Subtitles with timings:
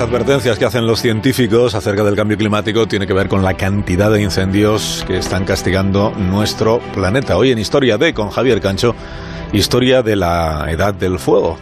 [0.00, 4.10] advertencias que hacen los científicos acerca del cambio climático tiene que ver con la cantidad
[4.10, 7.36] de incendios que están castigando nuestro planeta.
[7.36, 8.94] Hoy en Historia de con Javier Cancho,
[9.52, 11.58] historia de la edad del fuego.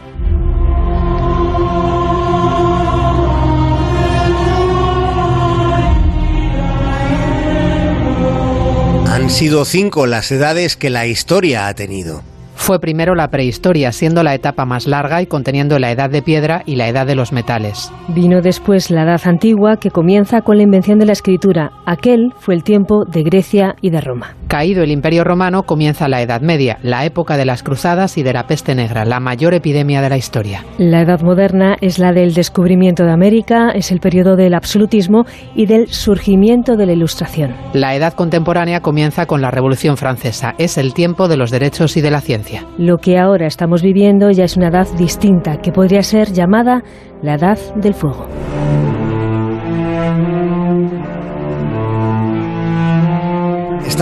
[9.09, 12.23] Han sido cinco las edades que la historia ha tenido
[12.62, 16.62] fue primero la prehistoria, siendo la etapa más larga y conteniendo la edad de piedra
[16.65, 17.91] y la edad de los metales.
[18.07, 21.73] Vino después la edad antigua, que comienza con la invención de la escritura.
[21.87, 24.37] Aquel fue el tiempo de Grecia y de Roma.
[24.47, 28.33] Caído el Imperio Romano, comienza la Edad Media, la época de las cruzadas y de
[28.33, 30.65] la peste negra, la mayor epidemia de la historia.
[30.79, 35.25] La Edad Moderna es la del descubrimiento de América, es el periodo del absolutismo
[35.56, 37.56] y del surgimiento de la Ilustración.
[37.73, 42.01] La Edad Contemporánea comienza con la Revolución Francesa, es el tiempo de los derechos y
[42.01, 42.52] de la ciencia.
[42.78, 46.83] Lo que ahora estamos viviendo ya es una edad distinta, que podría ser llamada
[47.22, 48.27] la edad del fuego.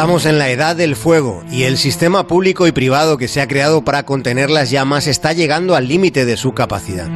[0.01, 3.47] Estamos en la edad del fuego y el sistema público y privado que se ha
[3.47, 7.07] creado para contener las llamas está llegando al límite de su capacidad.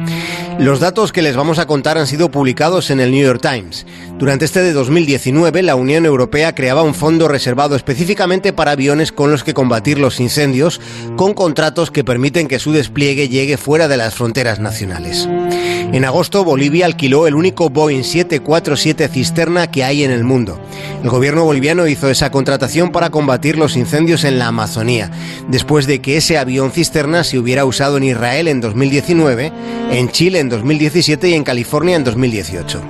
[0.59, 3.87] Los datos que les vamos a contar han sido publicados en el New York Times.
[4.19, 9.31] Durante este de 2019, la Unión Europea creaba un fondo reservado específicamente para aviones con
[9.31, 10.79] los que combatir los incendios,
[11.17, 15.27] con contratos que permiten que su despliegue llegue fuera de las fronteras nacionales.
[15.27, 20.59] En agosto, Bolivia alquiló el único Boeing 747 cisterna que hay en el mundo.
[21.05, 25.11] El gobierno boliviano hizo esa contratación para combatir los incendios en la Amazonía,
[25.47, 29.51] después de que ese avión cisterna se hubiera usado en Israel en 2019,
[29.91, 32.81] en Chile en 2017 y en California en 2018.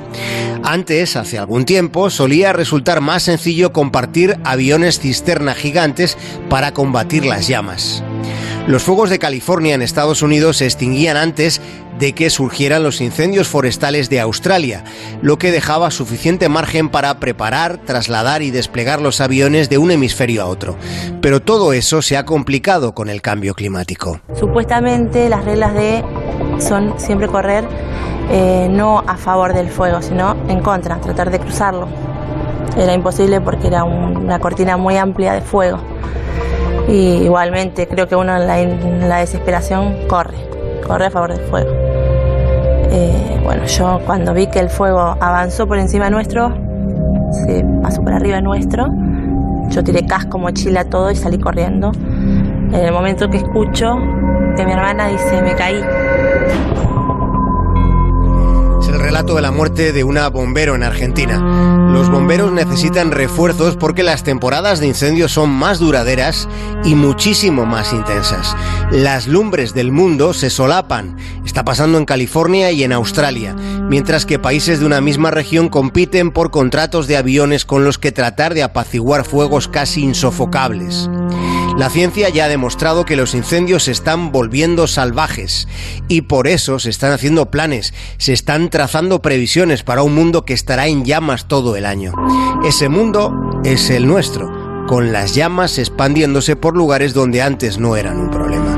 [0.63, 6.17] Antes, hace algún tiempo, solía resultar más sencillo compartir aviones cisterna gigantes
[6.50, 8.02] para combatir las llamas.
[8.67, 11.62] Los fuegos de California en Estados Unidos se extinguían antes
[12.00, 14.84] de que surgieran los incendios forestales de Australia,
[15.22, 20.41] lo que dejaba suficiente margen para preparar, trasladar y desplegar los aviones de un hemisferio
[20.41, 20.75] a otro.
[21.22, 24.19] Pero todo eso se ha complicado con el cambio climático.
[24.34, 26.03] Supuestamente las reglas de
[26.57, 27.66] son siempre correr
[28.31, 31.88] eh, no a favor del fuego, sino en contra, tratar de cruzarlo.
[32.75, 35.79] Era imposible porque era una cortina muy amplia de fuego.
[36.88, 40.38] Y igualmente creo que uno en la, desesperación corre,
[40.85, 41.72] corre a favor del fuego.
[41.72, 46.53] Eh, bueno, yo cuando vi que el fuego avanzó por encima nuestro,
[47.31, 48.88] se pasó por arriba nuestro,
[49.69, 51.91] yo tiré casco, mochila, todo y salí corriendo.
[51.95, 53.97] En el momento que escucho
[54.56, 55.81] que mi hermana dice, me caí,
[59.05, 61.38] relato de la muerte de una bombero en Argentina.
[61.91, 66.49] Los bomberos necesitan refuerzos porque las temporadas de incendios son más duraderas
[66.83, 68.55] y muchísimo más intensas.
[68.91, 71.17] Las lumbres del mundo se solapan.
[71.45, 76.31] Está pasando en California y en Australia, mientras que países de una misma región compiten
[76.31, 81.11] por contratos de aviones con los que tratar de apaciguar fuegos casi insofocables.
[81.78, 85.68] La ciencia ya ha demostrado que los incendios se están volviendo salvajes
[86.08, 90.53] y por eso se están haciendo planes, se están trazando previsiones para un mundo que
[90.53, 92.13] estará en llamas todo el año.
[92.63, 98.22] Ese mundo es el nuestro, con las llamas expandiéndose por lugares donde antes no eran
[98.22, 98.75] un problema.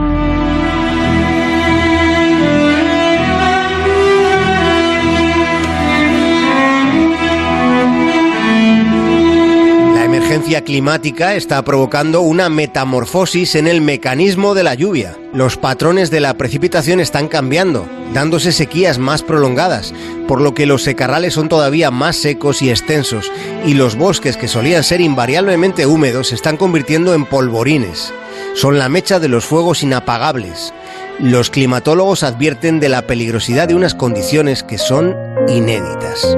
[10.47, 15.18] Emergencia climática está provocando una metamorfosis en el mecanismo de la lluvia.
[15.34, 19.94] Los patrones de la precipitación están cambiando, dándose sequías más prolongadas,
[20.25, 23.30] por lo que los secarrales son todavía más secos y extensos,
[23.66, 28.14] y los bosques que solían ser invariablemente húmedos se están convirtiendo en polvorines.
[28.53, 30.74] Son la mecha de los fuegos inapagables.
[31.19, 35.14] Los climatólogos advierten de la peligrosidad de unas condiciones que son
[35.50, 36.38] inéditas.